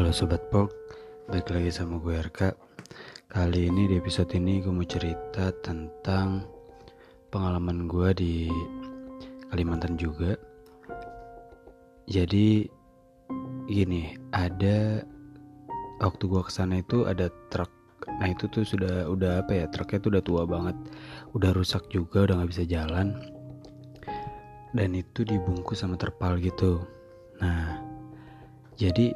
Halo 0.00 0.16
Sobat 0.16 0.48
Pok, 0.48 0.72
balik 1.28 1.52
lagi 1.52 1.68
sama 1.68 2.00
gue 2.00 2.16
RK 2.16 2.56
Kali 3.36 3.68
ini 3.68 3.84
di 3.84 4.00
episode 4.00 4.32
ini 4.32 4.64
gue 4.64 4.72
mau 4.72 4.80
cerita 4.88 5.52
tentang 5.60 6.48
pengalaman 7.28 7.84
gue 7.84 8.08
di 8.16 8.34
Kalimantan 9.52 10.00
juga. 10.00 10.40
Jadi 12.08 12.64
gini, 13.68 14.16
ada 14.32 15.04
waktu 16.00 16.22
gue 16.32 16.42
ke 16.48 16.48
sana 16.48 16.80
itu 16.80 17.04
ada 17.04 17.28
truk. 17.52 17.68
Nah 18.24 18.32
itu 18.32 18.48
tuh 18.48 18.64
sudah 18.64 19.04
udah 19.04 19.44
apa 19.44 19.52
ya 19.52 19.64
truknya 19.68 20.00
tuh 20.00 20.16
udah 20.16 20.24
tua 20.24 20.42
banget. 20.48 20.80
Udah 21.36 21.52
rusak 21.52 21.92
juga 21.92 22.24
udah 22.24 22.40
gak 22.40 22.56
bisa 22.56 22.64
jalan. 22.64 23.20
Dan 24.72 24.96
itu 24.96 25.28
dibungkus 25.28 25.84
sama 25.84 26.00
terpal 26.00 26.40
gitu. 26.40 26.88
Nah 27.44 27.84
jadi 28.80 29.12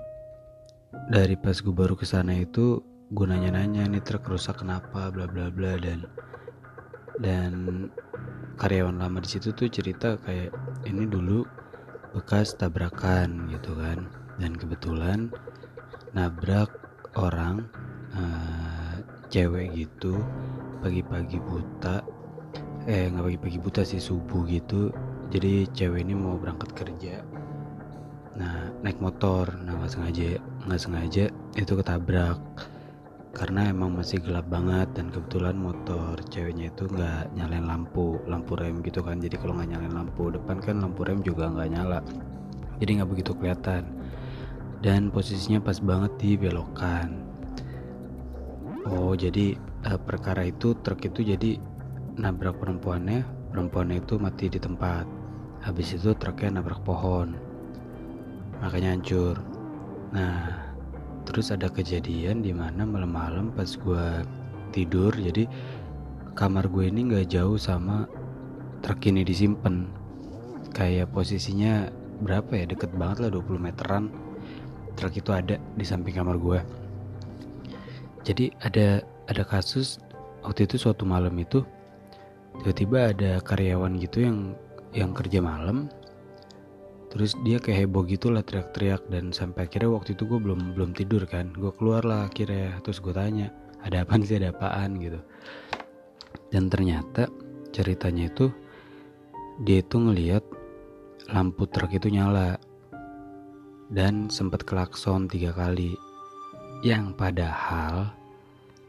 dari 1.09 1.37
pas 1.37 1.57
gue 1.61 1.75
baru 1.75 1.93
ke 1.95 2.09
sana 2.09 2.33
itu 2.33 2.81
gue 3.13 3.27
nanya-nanya 3.29 3.87
nih 3.87 4.03
truk 4.03 4.27
rusak 4.33 4.65
kenapa? 4.65 5.13
Bla 5.13 5.29
bla 5.29 5.53
bla 5.53 5.77
dan 5.77 6.09
dan 7.21 7.53
karyawan 8.59 8.99
lama 8.99 9.23
di 9.23 9.29
situ 9.37 9.53
tuh 9.53 9.71
cerita 9.71 10.17
kayak 10.25 10.51
ini 10.89 11.05
dulu 11.07 11.45
bekas 12.17 12.57
tabrakan 12.57 13.51
gitu 13.53 13.77
kan. 13.77 14.09
Dan 14.41 14.57
kebetulan 14.59 15.31
nabrak 16.17 16.71
orang 17.15 17.71
uh, 18.17 18.99
cewek 19.31 19.71
gitu 19.75 20.19
pagi-pagi 20.83 21.39
buta 21.39 22.03
eh 22.85 23.09
nggak 23.09 23.25
pagi-pagi 23.25 23.59
buta 23.63 23.83
sih 23.87 24.03
subuh 24.03 24.43
gitu. 24.49 24.91
Jadi 25.31 25.67
cewek 25.73 26.05
ini 26.05 26.15
mau 26.15 26.39
berangkat 26.41 26.73
kerja 26.75 27.23
nah 28.35 28.67
naik 28.83 28.99
motor 28.99 29.47
nah 29.63 29.79
nggak 29.79 29.95
sengaja 29.95 30.43
nggak 30.67 30.81
sengaja 30.81 31.25
itu 31.55 31.73
ketabrak. 31.77 32.41
Karena 33.35 33.67
emang 33.67 33.99
masih 33.99 34.23
gelap 34.23 34.47
banget 34.47 34.95
dan 34.95 35.11
kebetulan 35.11 35.59
motor 35.59 36.15
ceweknya 36.31 36.71
itu 36.71 36.87
nggak 36.87 37.35
nyalain 37.35 37.67
lampu 37.67 38.23
lampu 38.31 38.55
rem 38.55 38.79
gitu 38.87 39.03
kan. 39.03 39.19
Jadi 39.19 39.35
kalau 39.43 39.59
nggak 39.59 39.75
nyalain 39.75 39.95
lampu 39.95 40.31
depan 40.31 40.63
kan 40.63 40.79
lampu 40.79 41.03
rem 41.03 41.19
juga 41.27 41.51
nggak 41.51 41.71
nyala. 41.75 41.99
Jadi 42.79 42.91
nggak 43.03 43.11
begitu 43.11 43.35
kelihatan. 43.35 43.91
Dan 44.79 45.11
posisinya 45.11 45.59
pas 45.59 45.83
banget 45.83 46.15
di 46.23 46.31
belokan. 46.39 47.27
Oh 48.87 49.19
jadi 49.19 49.59
uh, 49.91 49.99
perkara 49.99 50.47
itu 50.47 50.79
truk 50.87 51.03
itu 51.03 51.27
jadi 51.27 51.59
nabrak 52.15 52.63
perempuannya 52.63 53.51
perempuannya 53.51 53.99
itu 53.99 54.15
mati 54.15 54.47
di 54.47 54.63
tempat. 54.63 55.11
Habis 55.67 55.99
itu 55.99 56.15
truknya 56.15 56.63
nabrak 56.63 56.87
pohon 56.87 57.54
makanya 58.65 58.97
hancur. 58.97 59.37
Nah 60.17 60.65
terus 61.29 61.53
ada 61.53 61.69
kejadian 61.69 62.41
di 62.41 62.57
mana 62.57 62.89
malam-malam 62.89 63.53
pas 63.53 63.69
gue 63.69 64.07
tidur 64.73 65.13
jadi 65.13 65.45
kamar 66.33 66.69
gue 66.73 66.89
ini 66.89 67.13
nggak 67.13 67.29
jauh 67.29 67.61
sama 67.61 68.09
truk 68.81 69.05
ini 69.05 69.21
disimpan. 69.21 69.93
Kayak 70.73 71.13
posisinya 71.13 71.93
berapa 72.25 72.51
ya? 72.57 72.65
Deket 72.65 72.97
banget 72.97 73.29
lah 73.29 73.31
20 73.37 73.61
meteran. 73.61 74.09
Truk 74.97 75.13
itu 75.13 75.31
ada 75.31 75.61
di 75.77 75.85
samping 75.85 76.17
kamar 76.17 76.41
gue 76.41 76.85
jadi 78.25 78.51
ada 78.65 79.05
ada 79.29 79.43
kasus 79.45 80.01
waktu 80.41 80.65
itu 80.65 80.81
suatu 80.81 81.05
malam 81.05 81.37
itu 81.37 81.63
tiba-tiba 82.65 83.13
ada 83.13 83.31
karyawan 83.45 84.01
gitu 84.01 84.25
yang 84.25 84.39
yang 84.97 85.13
kerja 85.13 85.45
malam 85.45 85.93
terus 87.15 87.39
dia 87.47 87.63
kayak 87.63 87.87
heboh 87.87 88.03
gitu 88.05 88.35
lah 88.35 88.43
teriak-teriak. 88.43 89.07
Dan 89.07 89.31
sampai 89.31 89.71
akhirnya 89.71 89.95
waktu 89.95 90.19
itu 90.19 90.27
gue 90.27 90.43
belum 90.43 90.75
belum 90.75 90.91
tidur 90.99 91.23
kan. 91.31 91.55
Gue 91.55 91.71
keluar 91.71 92.03
lah 92.03 92.27
akhirnya. 92.27 92.83
Terus 92.83 92.99
gue 92.99 93.15
tanya 93.15 93.55
ada 93.87 94.03
apa 94.03 94.19
sih? 94.21 94.37
Ada 94.37 94.51
apaan? 94.51 94.99
Gitu. 94.99 95.21
Dan 96.51 96.67
ternyata 96.67 97.31
ceritanya 97.71 98.27
itu 98.27 98.51
dia 99.63 99.79
itu 99.79 99.97
ngelihat 99.97 100.43
lampu 101.31 101.71
truk 101.71 101.95
itu 101.95 102.11
nyala. 102.11 102.59
Dan 103.87 104.27
sempat 104.27 104.67
klakson 104.67 105.31
tiga 105.31 105.55
kali. 105.55 105.95
Yang 106.83 107.15
padahal 107.15 108.11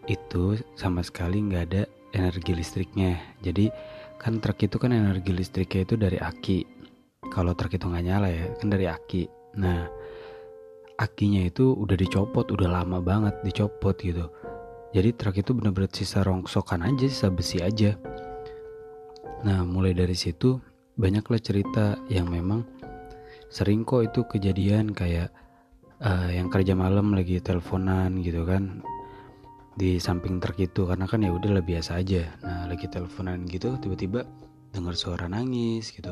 itu 0.09 0.59
sama 0.73 1.05
sekali 1.05 1.45
nggak 1.45 1.63
ada 1.71 1.83
energi 2.17 2.57
listriknya. 2.57 3.21
Jadi 3.45 3.69
kan 4.17 4.41
truk 4.41 4.65
itu 4.65 4.81
kan 4.81 4.89
energi 4.89 5.29
listriknya 5.29 5.85
itu 5.85 5.95
dari 5.99 6.17
aki 6.17 6.74
kalau 7.33 7.53
truk 7.57 7.77
itu 7.77 7.85
nggak 7.87 8.05
nyala 8.05 8.27
ya 8.29 8.45
kan 8.57 8.67
dari 8.69 8.85
aki. 8.89 9.23
Nah 9.59 9.87
akinya 10.95 11.43
itu 11.43 11.75
udah 11.75 11.95
dicopot 11.99 12.47
udah 12.51 12.69
lama 12.71 13.03
banget 13.03 13.35
dicopot 13.43 13.95
gitu. 13.99 14.31
Jadi 14.95 15.09
truk 15.11 15.35
itu 15.35 15.51
bener-bener 15.51 15.91
sisa 15.91 16.23
rongsokan 16.23 16.87
aja 16.87 17.05
sisa 17.07 17.27
besi 17.27 17.59
aja. 17.59 17.99
Nah 19.43 19.67
mulai 19.67 19.91
dari 19.91 20.15
situ 20.15 20.55
banyaklah 20.95 21.41
cerita 21.43 21.99
yang 22.07 22.31
memang 22.31 22.63
sering 23.51 23.83
kok 23.83 24.07
itu 24.07 24.23
kejadian 24.23 24.95
kayak 24.95 25.31
uh, 25.99 26.31
yang 26.31 26.47
kerja 26.47 26.71
malam 26.75 27.11
lagi 27.11 27.43
teleponan 27.43 28.23
gitu 28.23 28.47
kan 28.47 28.79
di 29.75 29.99
samping 29.99 30.39
truk 30.39 30.55
itu. 30.63 30.87
Karena 30.87 31.03
kan 31.03 31.19
ya 31.19 31.35
udah 31.35 31.59
lebih 31.59 31.75
biasa 31.75 31.99
aja. 31.99 32.31
Nah 32.39 32.71
lagi 32.71 32.87
teleponan 32.87 33.43
gitu 33.51 33.75
tiba-tiba 33.83 34.23
dengar 34.75 34.99
suara 34.99 35.31
nangis 35.31 35.95
gitu. 35.95 36.11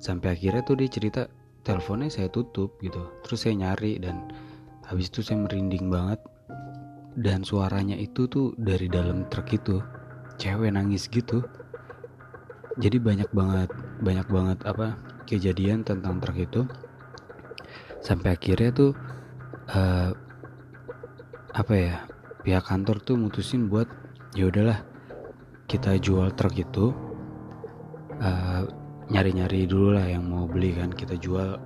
Sampai 0.00 0.32
akhirnya 0.34 0.64
tuh 0.64 0.80
dia 0.80 0.88
cerita 0.88 1.28
teleponnya 1.60 2.08
saya 2.08 2.32
tutup 2.32 2.80
gitu. 2.80 3.12
Terus 3.20 3.44
saya 3.44 3.54
nyari 3.60 4.00
dan 4.00 4.32
habis 4.88 5.12
itu 5.12 5.20
saya 5.20 5.44
merinding 5.44 5.92
banget. 5.92 6.20
Dan 7.20 7.44
suaranya 7.44 7.98
itu 8.00 8.24
tuh 8.30 8.56
dari 8.56 8.88
dalam 8.88 9.28
truk 9.28 9.52
itu 9.52 9.76
cewek 10.40 10.72
nangis 10.72 11.04
gitu. 11.12 11.44
Jadi 12.80 12.96
banyak 12.96 13.28
banget 13.36 13.68
banyak 14.00 14.26
banget 14.30 14.58
apa 14.64 14.96
kejadian 15.28 15.84
tentang 15.84 16.16
truk 16.24 16.38
itu. 16.40 16.62
Sampai 18.00 18.40
akhirnya 18.40 18.72
tuh 18.72 18.92
uh, 19.68 20.16
apa 21.50 21.74
ya 21.76 21.96
pihak 22.40 22.64
kantor 22.64 23.02
tuh 23.04 23.20
mutusin 23.20 23.68
buat 23.68 23.90
ya 24.32 24.48
udahlah 24.48 24.86
kita 25.66 25.98
jual 25.98 26.30
truk 26.38 26.56
itu 26.56 26.94
eh, 28.20 28.62
nyari-nyari 29.10 29.66
dulu 29.66 29.96
lah 29.98 30.06
yang 30.06 30.28
mau 30.28 30.46
beli 30.46 30.76
kan. 30.76 30.92
Kita 30.92 31.18
jual 31.18 31.58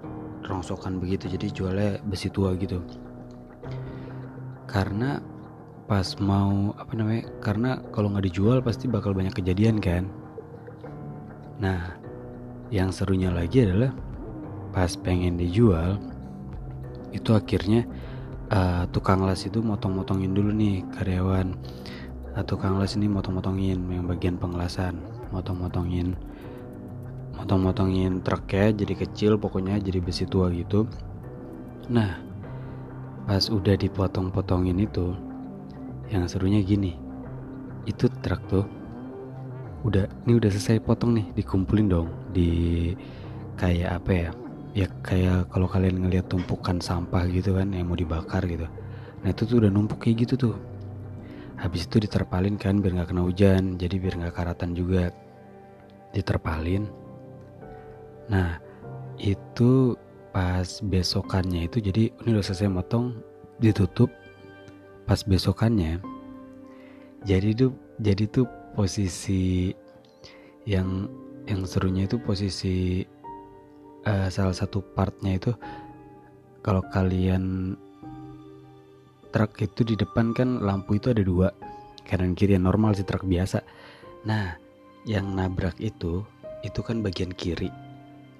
rongsokan 0.44 1.00
begitu 1.00 1.28
jadi 1.28 1.46
jualnya 1.50 1.90
besi 2.06 2.28
tua 2.32 2.56
gitu. 2.56 2.80
Karena 4.64 5.20
pas 5.84 6.16
mau 6.16 6.72
apa 6.80 6.96
namanya 6.96 7.28
karena 7.44 7.76
kalau 7.92 8.08
nggak 8.08 8.24
dijual 8.32 8.64
pasti 8.64 8.88
bakal 8.88 9.12
banyak 9.12 9.36
kejadian 9.36 9.80
kan. 9.80 10.08
Nah 11.60 12.00
yang 12.72 12.88
serunya 12.88 13.28
lagi 13.28 13.68
adalah 13.68 13.92
pas 14.72 14.96
pengen 14.96 15.36
dijual 15.36 16.00
itu 17.14 17.30
akhirnya 17.30 17.86
uh, 18.50 18.88
tukang 18.90 19.22
las 19.22 19.46
itu 19.46 19.62
motong-motongin 19.62 20.32
dulu 20.32 20.50
nih 20.50 20.82
karyawan. 20.96 21.54
Uh, 22.34 22.42
tukang 22.42 22.80
las 22.80 22.96
ini 22.96 23.06
motong-motongin 23.06 23.78
yang 23.92 24.08
bagian 24.08 24.40
pengelasan 24.40 24.98
motong-motongin 25.30 26.16
motong-motongin 27.34 28.22
truknya 28.22 28.70
jadi 28.72 28.94
kecil 28.94 29.32
pokoknya 29.36 29.78
jadi 29.82 29.98
besi 29.98 30.24
tua 30.24 30.48
gitu. 30.54 30.86
Nah 31.90 32.16
pas 33.24 33.44
udah 33.48 33.74
dipotong-potongin 33.74 34.78
itu 34.78 35.16
yang 36.12 36.28
serunya 36.28 36.60
gini. 36.60 36.96
Itu 37.84 38.08
truk 38.22 38.40
tuh 38.48 38.66
udah 39.84 40.08
ini 40.24 40.40
udah 40.40 40.48
selesai 40.48 40.80
potong 40.80 41.12
nih 41.20 41.26
dikumpulin 41.36 41.86
dong 41.92 42.08
di 42.32 42.92
kayak 43.60 44.00
apa 44.00 44.10
ya? 44.12 44.30
Ya 44.74 44.86
kayak 45.06 45.54
kalau 45.54 45.70
kalian 45.70 46.02
ngelihat 46.02 46.26
tumpukan 46.26 46.82
sampah 46.82 47.30
gitu 47.30 47.54
kan 47.54 47.70
yang 47.70 47.86
mau 47.86 47.98
dibakar 47.98 48.42
gitu. 48.48 48.66
Nah 49.22 49.28
itu 49.30 49.42
tuh 49.46 49.62
udah 49.62 49.70
numpuk 49.70 50.02
kayak 50.02 50.26
gitu 50.26 50.34
tuh. 50.50 50.56
Habis 51.54 51.86
itu 51.86 52.02
diterpalin 52.02 52.58
kan 52.58 52.82
biar 52.82 52.98
nggak 52.98 53.14
kena 53.14 53.22
hujan 53.22 53.78
jadi 53.78 53.96
biar 54.02 54.14
nggak 54.18 54.34
karatan 54.34 54.74
juga. 54.74 55.14
Diterpalin 56.10 57.03
Nah 58.28 58.60
itu 59.20 59.96
pas 60.34 60.66
besokannya 60.82 61.70
itu 61.70 61.78
jadi 61.78 62.10
ini 62.10 62.28
udah 62.34 62.42
selesai 62.42 62.66
motong 62.66 63.22
ditutup 63.62 64.10
pas 65.04 65.20
besokannya. 65.22 66.00
Jadi 67.24 67.48
itu 67.54 67.66
jadi 68.02 68.26
tuh 68.28 68.48
posisi 68.74 69.70
yang 70.66 71.08
yang 71.44 71.62
serunya 71.68 72.08
itu 72.08 72.16
posisi 72.18 73.04
uh, 74.08 74.28
salah 74.32 74.56
satu 74.56 74.80
partnya 74.80 75.36
itu 75.36 75.52
kalau 76.64 76.80
kalian 76.88 77.76
truk 79.30 79.60
itu 79.60 79.84
di 79.84 79.94
depan 79.94 80.32
kan 80.32 80.64
lampu 80.64 80.96
itu 80.96 81.12
ada 81.12 81.20
dua 81.20 81.52
kanan 82.08 82.32
kiri 82.32 82.56
yang 82.56 82.66
normal 82.66 82.96
sih 82.96 83.04
truk 83.04 83.28
biasa. 83.28 83.60
Nah 84.24 84.56
yang 85.04 85.36
nabrak 85.36 85.76
itu 85.78 86.24
itu 86.64 86.80
kan 86.80 87.04
bagian 87.04 87.30
kiri 87.36 87.68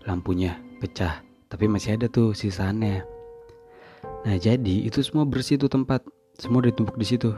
lampunya 0.04 0.60
pecah 0.80 1.24
tapi 1.48 1.68
masih 1.68 1.96
ada 1.96 2.06
tuh 2.08 2.32
sisanya 2.36 3.04
nah 4.24 4.36
jadi 4.36 4.88
itu 4.88 5.04
semua 5.04 5.28
bersih 5.28 5.60
tuh 5.60 5.68
tempat. 5.68 6.00
Semua 6.34 6.66
ditumpuk 6.66 6.98
di 6.98 7.06
situ. 7.06 7.30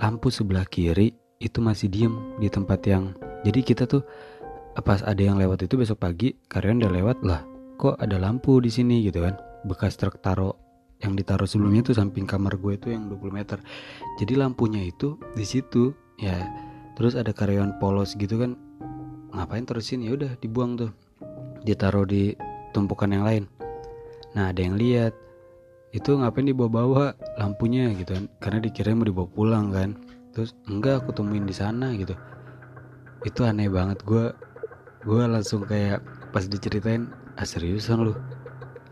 Lampu 0.00 0.32
sebelah 0.32 0.64
kiri 0.64 1.12
itu 1.42 1.58
masih 1.60 1.92
diem 1.92 2.14
di 2.40 2.48
tempat 2.48 2.80
yang 2.88 3.12
jadi 3.44 3.60
kita 3.60 3.84
tuh 3.84 4.00
pas 4.80 5.04
ada 5.04 5.20
yang 5.20 5.36
lewat 5.36 5.68
itu 5.68 5.76
besok 5.76 6.00
pagi 6.00 6.32
karyawan 6.48 6.80
udah 6.80 6.92
lewat 6.96 7.18
lah 7.20 7.44
kok 7.76 8.00
ada 8.00 8.16
lampu 8.16 8.62
di 8.64 8.72
sini 8.72 9.04
gitu 9.04 9.20
kan. 9.20 9.36
Bekas 9.68 10.00
truk 10.00 10.24
taro 10.24 10.56
yang 11.04 11.18
ditaruh 11.18 11.44
sebelumnya 11.44 11.92
tuh 11.92 11.98
samping 11.98 12.24
kamar 12.24 12.56
gue 12.56 12.78
itu 12.80 12.88
yang 12.94 13.12
20 13.12 13.28
meter. 13.28 13.58
Jadi 14.16 14.32
lampunya 14.38 14.80
itu 14.80 15.20
di 15.36 15.44
situ 15.44 15.92
ya. 16.16 16.32
Terus 16.96 17.12
ada 17.18 17.36
karyawan 17.36 17.76
polos 17.76 18.16
gitu 18.16 18.40
kan 18.40 18.56
ngapain 19.32 19.64
terus 19.64 19.88
sini 19.88 20.08
ya 20.08 20.16
udah 20.16 20.32
dibuang 20.38 20.76
tuh. 20.78 20.90
Ditaruh 21.64 22.06
di 22.06 22.36
tumpukan 22.76 23.10
yang 23.10 23.24
lain. 23.24 23.44
Nah 24.36 24.52
ada 24.52 24.60
yang 24.60 24.76
lihat. 24.76 25.16
Itu 25.92 26.16
ngapain 26.16 26.48
dibawa-bawa? 26.48 27.16
Lampunya 27.36 27.92
gitu 27.92 28.16
kan. 28.16 28.24
Karena 28.40 28.58
dikira 28.64 28.96
mau 28.96 29.04
dibawa 29.04 29.28
pulang 29.28 29.72
kan. 29.72 29.96
Terus 30.32 30.56
enggak 30.68 31.04
aku 31.04 31.12
temuin 31.12 31.44
di 31.44 31.52
sana 31.52 31.92
gitu. 31.96 32.16
Itu 33.24 33.44
aneh 33.44 33.68
banget. 33.68 34.00
Gue 34.04 34.32
gue 35.04 35.22
langsung 35.26 35.66
kayak 35.68 36.00
pas 36.32 36.44
diceritain 36.48 37.12
ah 37.36 37.44
seriusan 37.44 38.08
lu? 38.08 38.14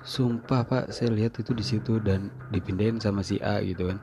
Sumpah 0.01 0.65
pak 0.65 0.85
saya 0.93 1.13
lihat 1.13 1.37
itu 1.41 1.53
di 1.53 1.65
situ 1.65 2.01
dan 2.01 2.33
dipindahin 2.53 3.01
sama 3.01 3.21
si 3.21 3.37
A 3.41 3.61
gitu 3.61 3.93
kan. 3.93 3.99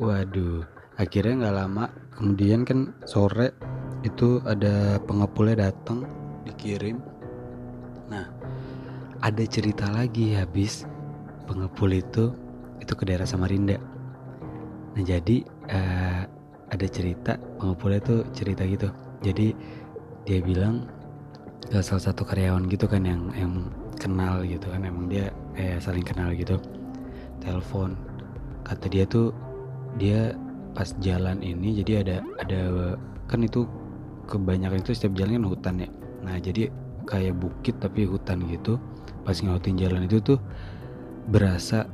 Waduh 0.00 0.82
akhirnya 1.00 1.48
nggak 1.48 1.56
lama 1.56 1.84
kemudian 2.16 2.68
kan 2.68 2.92
sore 3.08 3.56
itu 4.02 4.42
ada 4.44 4.98
pengepulnya 5.02 5.70
datang 5.70 6.06
dikirim. 6.46 6.98
Nah 8.10 8.26
ada 9.22 9.44
cerita 9.46 9.86
lagi 9.90 10.34
habis 10.34 10.82
pengepul 11.46 11.94
itu 11.94 12.34
itu 12.82 12.92
ke 12.92 13.02
daerah 13.06 13.26
Samarinda. 13.26 13.78
Nah 14.98 15.02
jadi 15.02 15.46
uh, 15.70 16.22
ada 16.72 16.86
cerita 16.90 17.38
pengepulnya 17.62 18.00
tuh 18.02 18.20
cerita 18.34 18.66
gitu. 18.66 18.90
Jadi 19.22 19.54
dia 20.26 20.38
bilang 20.42 20.90
salah 21.70 22.02
satu 22.02 22.26
karyawan 22.26 22.66
gitu 22.66 22.90
kan 22.90 23.06
yang 23.06 23.30
yang 23.38 23.70
kenal 23.96 24.42
gitu 24.42 24.66
kan 24.66 24.82
emang 24.82 25.06
dia 25.06 25.30
kayak 25.54 25.78
saling 25.78 26.02
kenal 26.02 26.34
gitu. 26.34 26.58
Telepon 27.38 27.94
kata 28.66 28.86
dia 28.90 29.06
tuh 29.06 29.30
dia 29.98 30.34
pas 30.72 30.88
jalan 31.04 31.38
ini 31.44 31.84
jadi 31.84 31.92
ada 32.02 32.16
ada 32.40 32.60
kan 33.28 33.44
itu 33.44 33.68
kebanyakan 34.32 34.80
itu 34.80 34.96
setiap 34.96 35.12
jalan 35.20 35.44
kan 35.44 35.46
hutan 35.52 35.74
ya. 35.84 35.88
Nah 36.24 36.36
jadi 36.40 36.72
kayak 37.04 37.36
bukit 37.36 37.76
tapi 37.76 38.08
hutan 38.08 38.40
gitu 38.48 38.80
pas 39.22 39.36
ngautin 39.36 39.76
jalan 39.76 40.08
itu 40.08 40.18
tuh 40.22 40.38
berasa 41.28 41.86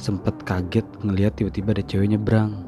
sempet 0.00 0.32
kaget 0.48 0.86
ngelihat 1.04 1.36
tiba-tiba 1.36 1.76
ada 1.76 1.84
cewek 1.84 2.08
nyebrang. 2.16 2.64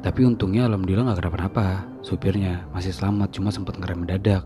Tapi 0.00 0.24
untungnya 0.24 0.64
alhamdulillah 0.66 1.12
nggak 1.12 1.20
kenapa-napa 1.20 1.84
supirnya 2.00 2.64
masih 2.72 2.90
selamat 2.90 3.36
cuma 3.36 3.52
sempet 3.52 3.76
ngerem 3.76 4.08
mendadak. 4.08 4.42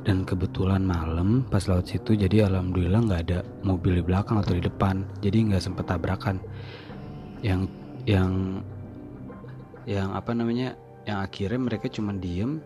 Dan 0.00 0.24
kebetulan 0.24 0.80
malam 0.80 1.44
pas 1.44 1.68
laut 1.68 1.84
situ 1.84 2.16
jadi 2.16 2.48
alhamdulillah 2.48 3.04
nggak 3.04 3.22
ada 3.28 3.38
mobil 3.60 4.00
di 4.00 4.02
belakang 4.02 4.40
atau 4.40 4.56
di 4.56 4.64
depan 4.64 5.04
jadi 5.20 5.52
nggak 5.52 5.62
sempet 5.62 5.84
tabrakan. 5.84 6.40
Yang 7.44 7.68
yang 8.08 8.64
yang 9.84 10.08
apa 10.16 10.32
namanya 10.32 10.72
yang 11.10 11.20
akhirnya 11.20 11.60
mereka 11.60 11.90
cuma 11.90 12.14
diem 12.14 12.62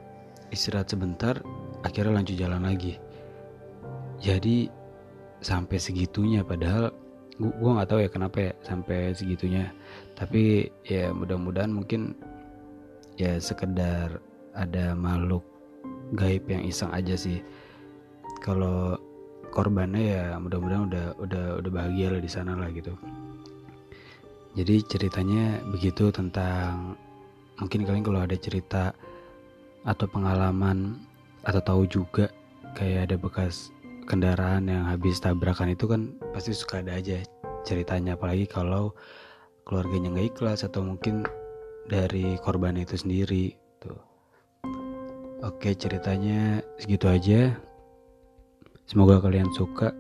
istirahat 0.53 0.93
sebentar 0.93 1.41
akhirnya 1.83 2.21
lanjut 2.21 2.37
jalan 2.37 2.63
lagi. 2.63 3.01
Jadi 4.21 4.69
sampai 5.45 5.77
segitunya 5.77 6.41
padahal 6.41 6.93
gua 7.41 7.81
nggak 7.81 7.89
tahu 7.91 8.01
ya 8.05 8.11
kenapa 8.13 8.37
ya 8.39 8.53
sampai 8.63 9.13
segitunya. 9.17 9.73
Tapi 10.15 10.71
ya 10.87 11.11
mudah-mudahan 11.11 11.73
mungkin 11.73 12.15
ya 13.19 13.41
sekedar 13.41 14.21
ada 14.55 14.95
makhluk 14.95 15.43
gaib 16.15 16.47
yang 16.47 16.63
iseng 16.65 16.93
aja 16.95 17.19
sih. 17.19 17.43
Kalau 18.45 19.01
korbannya 19.51 20.03
ya 20.03 20.23
mudah-mudahan 20.39 20.91
udah 20.91 21.07
udah 21.19 21.45
udah 21.63 21.71
bahagia 21.71 22.15
lah 22.15 22.23
di 22.23 22.31
sana 22.31 22.55
lah 22.55 22.71
gitu. 22.71 22.95
Jadi 24.55 24.87
ceritanya 24.87 25.59
begitu 25.67 26.15
tentang 26.15 26.95
mungkin 27.59 27.87
kalian 27.87 28.05
kalau 28.05 28.21
ada 28.23 28.37
cerita 28.39 28.95
atau 29.85 30.07
pengalaman 30.09 30.99
atau 31.45 31.61
tahu 31.61 31.83
juga 31.87 32.33
kayak 32.75 33.11
ada 33.11 33.17
bekas 33.21 33.71
kendaraan 34.09 34.69
yang 34.69 34.89
habis 34.89 35.21
tabrakan 35.21 35.73
itu 35.77 35.85
kan 35.85 36.17
pasti 36.33 36.57
suka 36.57 36.81
ada 36.81 36.97
aja 36.97 37.21
ceritanya. 37.69 38.17
Apalagi 38.17 38.49
kalau 38.49 38.93
keluarganya 39.69 40.13
nggak 40.13 40.37
ikhlas 40.37 40.65
atau 40.65 40.85
mungkin 40.85 41.25
dari 41.89 42.41
korban 42.41 42.81
itu 42.81 42.97
sendiri 42.97 43.57
Oke 45.45 45.77
ceritanya 45.77 46.65
segitu 46.81 47.05
aja. 47.05 47.53
Semoga 48.89 49.21
kalian 49.21 49.53
suka. 49.53 49.93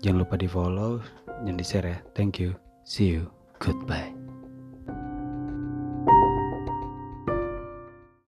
Jangan 0.00 0.24
lupa 0.24 0.40
di 0.40 0.48
follow 0.48 1.04
Dan 1.44 1.60
di 1.60 1.64
share 1.64 1.84
ya. 1.84 1.98
Thank 2.16 2.40
you. 2.40 2.56
See 2.88 3.12
you. 3.12 3.28
Goodbye 3.60 4.17